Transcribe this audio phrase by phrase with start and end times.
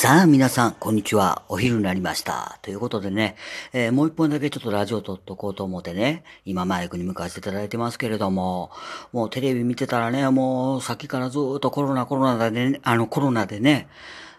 [0.00, 1.42] さあ、皆さん、こんにちは。
[1.50, 2.58] お昼になりました。
[2.62, 3.36] ということでね、
[3.74, 8.70] えーもう一本だけちょっとラジオ撮っとこうと思ってね、今マイクに向かわせていただいてますけれども、
[9.12, 13.88] もうテレビ見てたらね、もうさっきからずっとコロナコロナでね、あのコロナでね、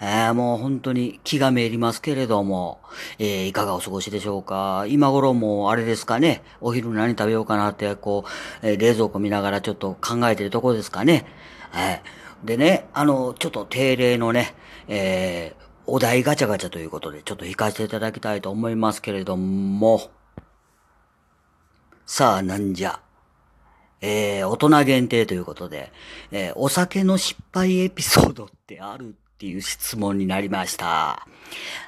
[0.00, 2.80] えーもう本当に気がめいりますけれども、
[3.20, 4.86] えーいかがお過ごしでしょうか。
[4.88, 8.24] 今頃もあれですかね、お昼何食べようかなって、こ
[8.60, 11.24] う、え冷蔵庫見ながらちょっと考えてるところですかね。
[11.70, 12.02] はい。
[12.44, 14.54] でね、あの、ちょっと定例のね、
[14.88, 20.10] えーお題ガチャガチャということで、ちょっと引かせていただきたいと思いますけれども、
[22.06, 23.00] さあ、なんじゃ。
[24.00, 25.92] えー、大人限定ということで、
[26.30, 31.26] えーお酒の失敗エピソードってあるっていう質問になりました。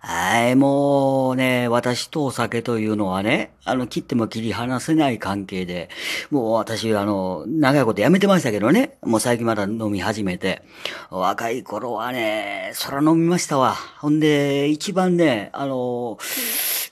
[0.00, 5.90] はい、もうね、私とお酒というのはね、あの、切っても切り離せない関係で、
[6.30, 10.62] もう私、あの、長いことやめてましたけどね、もう最近まだ飲み始めて、
[11.10, 13.76] 若い頃はね、そら飲みましたわ。
[14.00, 16.16] ほんで、一番ね、あの、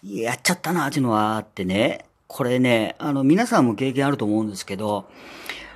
[0.04, 5.08] やっちゃったなっていうのはあってね、これね、あの、皆さんも経験あると思うんですけど、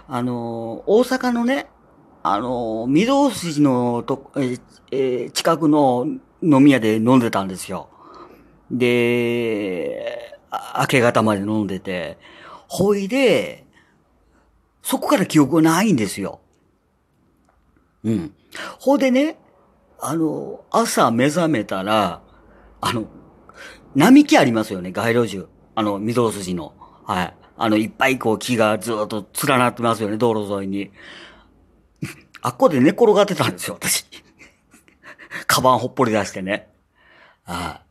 [0.09, 1.69] あの、大阪のね、
[2.27, 4.57] あの、御堂筋のと、え
[4.91, 6.07] え近くの
[6.43, 7.91] 飲み屋で飲んでたんですよ。
[8.71, 10.39] で、
[10.81, 12.17] 明け方まで飲んでて、
[12.67, 13.67] ほいで、
[14.83, 16.41] そこから記憶がないんですよ。
[18.05, 18.35] うん。
[18.81, 19.37] ほいでね、
[20.01, 22.23] あの、朝目覚めたら、
[22.81, 23.05] あの、
[23.95, 25.47] 並木ありますよね、街路樹。
[25.75, 26.73] あの、御堂筋の。
[27.05, 27.35] はい。
[27.59, 30.91] あの、いっぱいこう木がずっと連なってますよね、道路沿いに。
[32.45, 34.05] あっこで寝転がってたんですよ、私。
[35.47, 36.69] カバンほっぽり出してね。
[37.47, 37.85] ああ。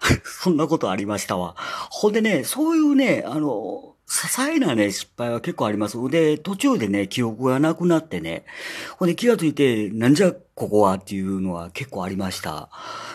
[0.24, 1.54] そんなことありましたわ。
[1.90, 5.98] ほんでね、そういうね、あの、些細なね、失敗は結構あります。
[6.08, 8.46] で、途中でね、記憶がなくなってね、
[8.96, 12.70] ほんで気がついて、なんじゃここはっていうのは結構ありました。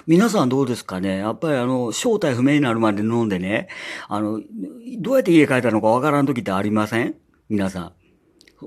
[0.06, 1.18] 皆さんどうですかね？
[1.18, 3.68] やっぱりあの、正体不明になるまで飲んでね、
[4.08, 4.40] あの、
[5.00, 7.16] どうやって家帰ったのかわからん時ってありません？
[7.50, 7.92] 皆さん。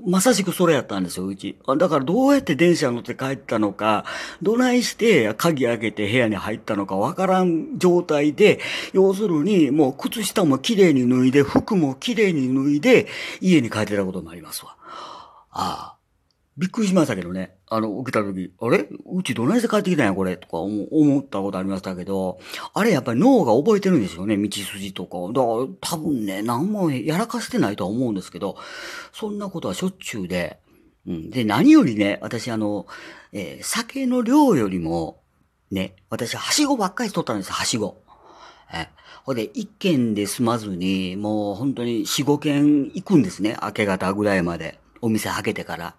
[0.05, 1.57] まさしくそれやったんですよ、うち。
[1.77, 4.05] だからどうやって電車乗って帰ったのか、
[4.41, 8.59] どないして鍵開けて部屋に入ったのかわからん状態で、
[8.93, 13.07] 要するにもう靴下も綺麗に脱いで、服も綺麗に脱いで、
[13.41, 14.75] 家に帰ってたこともありますわ。
[15.51, 15.98] ああ。
[16.59, 17.55] びっくりしましたけどね。
[17.69, 18.85] あの、起きた時、あれ？
[19.05, 20.35] うちどないして帰ってきたんや、これ？
[20.35, 22.37] とか思ったことありましたけど、
[22.73, 25.19] あれやっぱり脳が覚えてるんですよね、道筋とか。
[25.31, 28.57] だから多分ね、何もやらかしてないとは思うんですけど、
[29.13, 30.59] そんなことはしょっちゅうで、
[31.07, 31.29] うん。
[31.29, 32.87] で、何よりね、私あの、
[33.31, 35.21] えー酒の量よりも、
[35.71, 38.01] ね、私はしごばっかり取ったんです、はしご。
[38.73, 38.89] え
[39.23, 44.77] ほんで、一軒で済まずに、もう本当に四五軒行くんですね、明け方ぐらいまで。
[45.01, 45.95] お店開けてから。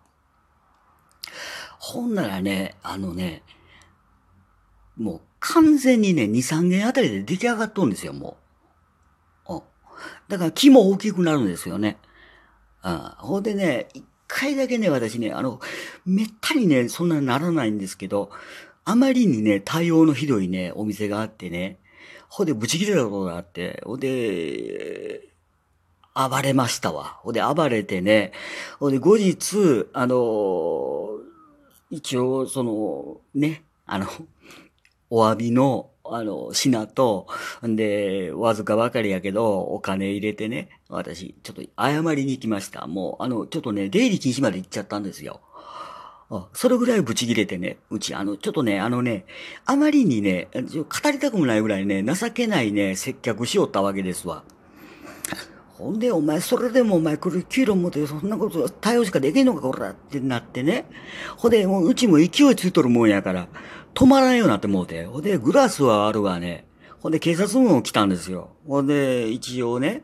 [1.80, 3.42] ほんならね、あのね、
[4.96, 8.40] もう完全にね、2、3軒あたりで出来上がっとるんですよ、もう。
[10.28, 11.98] だから木も大きくなるんですよね。
[12.84, 12.98] うん。
[13.18, 15.60] ほんでね、一回だけね、私ね、あの、
[16.06, 18.30] めったにね、そんなにならないんですけど、
[18.84, 21.78] あまりにね、対応のひどいね、お店があってね、
[22.28, 25.28] ほんで、ブチ切れたことがあって、ほんで、
[26.14, 27.18] 暴れましたわ。
[27.22, 28.32] ほんで、暴れてね、
[28.78, 31.09] ほんで、後日、あの
[31.90, 34.06] 一応、その、ね、あの、
[35.10, 37.26] お詫びの、あの、品と、
[37.66, 42.86] んで、わずかばかりやけど、お金入れてね、私、ちょっと謝りに行きました。
[42.86, 45.40] もう、あの、ちょっとね、出入り禁止まで行っちゃったんですよ。
[46.32, 49.24] あそれぐらいブチ切れてね、うち、あの、ちょっとね、あのね、
[49.66, 54.44] あまりにね、語りたくもないぐらいね、情けないね、接客しよったわけですわ。
[55.80, 60.84] ほんで、お前、それでもお前、これ、給料持って、そんなこと、対応しかできんのか、こらってなってね。
[61.38, 63.48] ほで、もう、うちも勢いついとるもんやから、
[63.94, 65.04] 止まらんようになってもうて。
[65.06, 66.66] ほで、グラスはあるわね。
[67.00, 68.50] ほんで、警察も来たんですよ。
[68.66, 70.02] ほんで、一応ね、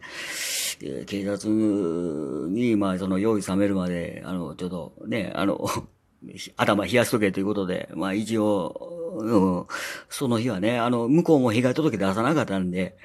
[1.07, 5.69] 警察に、まあ、その、用意冷めるまで、あの、ちょっと、ね、あの、
[6.57, 9.67] 頭冷やしとけということで、まあ一応、うん、
[10.09, 12.97] その日はね、あの、向こうも被害届出さなかったんで、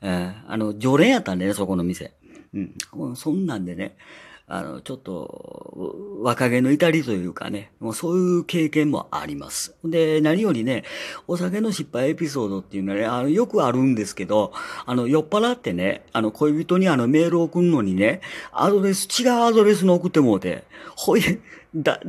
[0.00, 2.12] えーあの、常連やったんでね、そこの店。
[2.54, 3.16] うん。
[3.16, 3.96] そんなんでね、
[4.50, 9.76] あの、ちょっと、若気の至りというかね、もうそういう経験もあります。
[9.84, 10.84] で、何よりね、
[11.26, 14.52] お酒の失敗エピソードっていうのはね、あの、よくあるんですけど、
[14.86, 20.64] あの、酔っ払ってね、あの、恋人にあの、メールを送るのにね、アドレス、違うアドレスの送ってもうて、
[20.96, 21.22] ほい、
[21.74, 22.00] だ、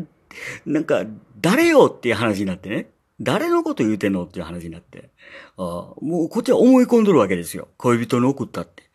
[0.66, 1.06] なんか、
[1.42, 2.90] 誰よっていう話になってね。
[3.22, 5.10] 誰のこと言うてんのっていう話になって。
[5.58, 7.68] あもうこっちは思い込んどるわけですよ。
[7.78, 8.89] 恋人に送ったって。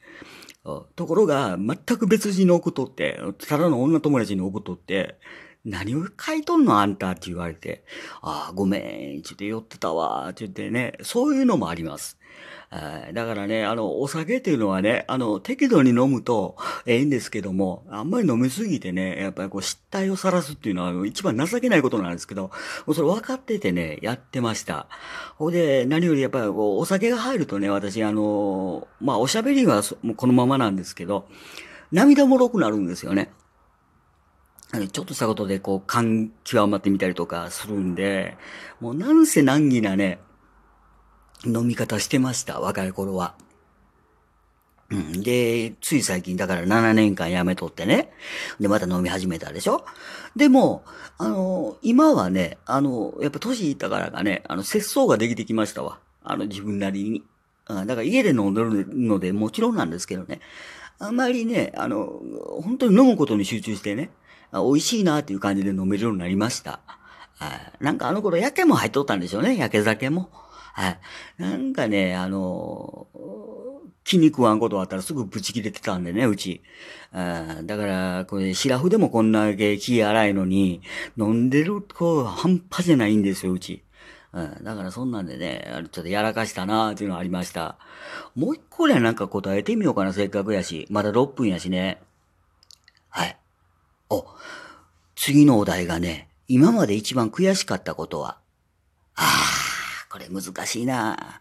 [0.64, 5.18] ところが、全く別人に送っとって、ただの女友達に送っとって、
[5.64, 7.84] 何を書いとんのあんたって言われて、
[8.20, 12.18] ああ、ごめん、ちょっと酔ってたわ、って言ってね、そういうのもあります。
[12.70, 16.56] だからね、あの、お酒っていうのはね、あの、適度に飲むと
[16.86, 22.50] ええんですけども、あんまり飲みすぎてね、やっぱりこう失態を晒すっていうのは一番情けないことなんですけど、も
[22.88, 24.88] うそれ分かっててね、やってました。
[25.36, 29.82] ほんで、何よりやっぱりこう、お酒が入るとね、私あの、まあ、おしゃべりは
[30.16, 31.28] このままなんですけど、
[31.92, 33.30] 涙もろくなるんですよね。
[34.88, 38.36] ちょっとしたことでこう感極まってみたりとかするんで、
[38.80, 40.18] もうなんせ難儀なね、
[41.44, 43.34] 飲み方してました、若い頃は。
[44.90, 45.22] うん。
[45.22, 48.10] で、つい最近だから7年間やめとってね。
[48.60, 49.84] で、また飲み始めたでしょ
[50.36, 50.84] でも、
[51.18, 55.98] あの、今はね、あの、やっぱ年いったからかね、あの、節操ができてきましたわ。
[56.22, 57.22] あの、自分なりに。
[57.66, 60.40] だから家で飲んでるのでもちろんなんですけどね。
[60.98, 62.20] あんまりね、あの、
[62.62, 64.10] 本当に飲むことに集中してね、
[64.62, 66.80] 美味しいなっていう感じで飲めるようになりました。
[67.80, 70.30] なんかあの頃、焼けも入っとったんでしょうね、焼け酒も。
[70.74, 70.98] はい。
[71.38, 73.06] なんかね、あの、
[74.04, 76.62] 気に食わんことあったらすぐブチ切れてたんでね、うち。
[77.12, 80.82] あだから、これ、シラフでもこんだけ気荒いのに、
[81.18, 83.82] 飲んでる子半端じゃないんですよ、うち。
[84.32, 87.78] うん、だからそんなんでね、ちょっとやらかしたなーっていうのがありました。
[88.34, 90.86] もう一個でなんか答えてみようかな、せっかくやし。
[90.90, 92.00] まだ6分やしね。
[93.10, 93.36] はい。
[94.14, 94.26] お、
[95.16, 98.38] 次のお題がね、今まで一番悔しかったことは、
[99.16, 101.40] ああ、これ難しいな。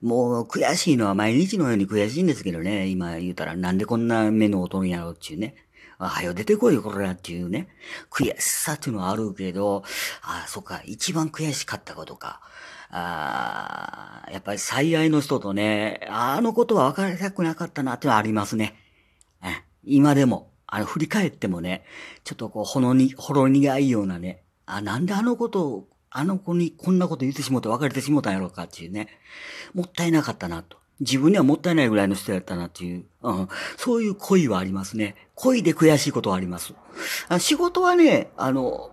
[0.00, 2.88] もう悔しいのは毎日のように悔しいんですけどね。
[2.88, 5.54] 今言うたらなんでこんな目の音んやろうっていうね。
[5.98, 7.68] あ、はよ出てこいよ、これやっていうね。
[8.10, 9.84] 悔しさっていうのはあるけど、
[10.22, 12.40] あ、そっか、一番悔しかったことか。
[12.94, 18.76] あやっぱり最愛の人とね、あのことは別れたくなかったなってのはありますね。
[19.84, 21.84] 今でも、あの、振り返ってもね、
[22.24, 29.08] ちょっとこう、ほのに、ほろ苦いようなね、あ、なんであのことを、あの子にこんなこと言ってしもって別れてしもたんやろうかっていうね、
[29.74, 30.78] もったいなかったなと。
[31.00, 35.16] 自分にはもったいないぐらいの人やったなっていう、うん、そういう恋はありますね。
[35.34, 36.72] 恋で悔しいことはあります。
[37.28, 38.92] あ仕事はね、あの、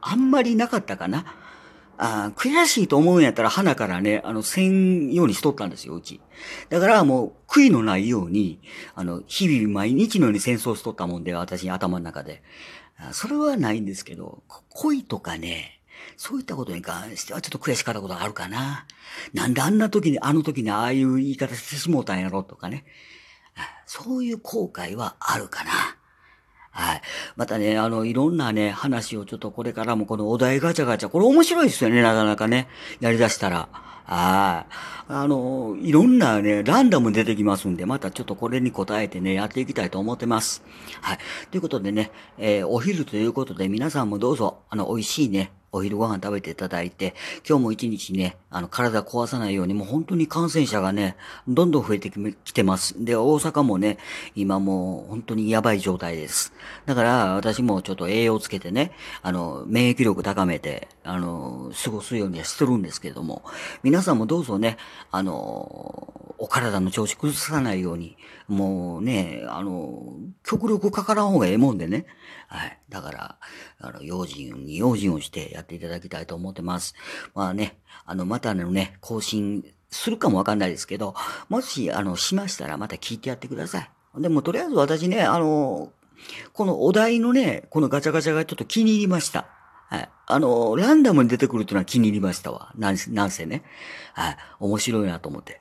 [0.00, 1.26] あんまりなかったかな。
[2.02, 6.20] あ悔しいと思うんやったら鼻からね、あの、せんようにしとったんですよ、うち。
[6.70, 8.58] だからもう、悔いのないように、
[8.94, 12.42] あの、日々毎日のように戦争しとったもんで、私頭の中で。
[13.12, 15.80] それはないんですけど、恋とかね、
[16.16, 18.86] そういったことに関してはちょっと悔しかったことがあるかな。
[19.34, 22.86] なんであんな時に、あの時にああいう言い方してしもうたんやろとかね。
[23.84, 25.70] そういう後悔はあるかな。
[26.70, 27.02] はい。
[27.36, 32.68] またね、あの、いろんなね、話をちょっとこれからもこのお題ガチャガチャ、これ面白いですよね、なかなかね。
[33.00, 33.68] やり出したら。
[34.04, 34.72] はい。
[35.08, 40.62] あの、いろんなね、ランダム出てきますんで、またちょっとこれに答えてね、やっていきたいと思ってます。
[41.00, 41.18] はい。
[41.50, 47.14] ということでね、えー、お昼ということで皆さんもどうぞ、あの、美味しいね、お昼ご飯食べていただいて、
[47.48, 52.10] 今日も一日ね、あの、体壊さないように、もう本当に感染者がね、どんどん増えて
[52.44, 53.04] きてます。
[53.04, 53.98] で、大阪もね、
[54.34, 56.52] 今もう本当にやばい状態です。
[56.86, 63.42] だから、私もちょっと栄養つけてね、あの、免疫力高めて、あの、過ごすようにはしてるんですけれども、
[63.82, 64.76] 皆さんもどうぞね、
[65.12, 68.16] あの、お体の調子崩さないように、
[68.48, 72.06] もうね、あの、極力かからん方がええもんでね。
[72.48, 72.78] はい。
[72.88, 73.38] だから、
[73.78, 76.94] あの、用心に用心をしてやっていただきたいと思ってます。
[77.34, 81.14] まあね、あの、またのね、更新するかもわかんないですけど、
[81.50, 83.80] もし、あの、しましたらまた聞いてやってくださ
[84.16, 84.22] い。
[84.22, 85.92] でも、とりあえず私ね、あの、
[86.54, 89.46] このお題のね、このガチャガチャがちょっと気に入りました。
[89.90, 90.08] はい。
[90.26, 92.72] あの、ランダムに出てくるっていうのは気に入りましたわ。
[92.76, 93.62] なん、なんせね。
[94.14, 94.36] はい。
[94.58, 95.59] 面白いなと思って。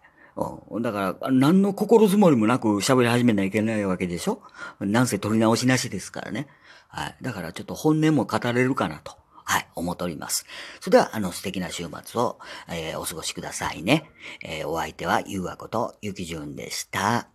[0.69, 0.81] うん。
[0.81, 4.41] だから、何の心づもりもなく喋り始めないといけないわけでしょ？
[4.79, 6.48] なんせ取り直しなしですからね。
[6.88, 7.15] はい。
[7.22, 9.17] だからちょっと本音も語れるかなと。
[9.43, 10.46] はい、思っております。
[10.79, 12.38] それでは、あの、素敵な週末を、
[12.69, 14.12] えー、お過ごしくださいね。
[14.43, 17.29] えー、お相手は、ゆうわこと、ゆきじゅんでした。